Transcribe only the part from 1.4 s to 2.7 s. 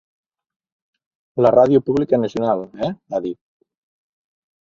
La ràdio pública nacional,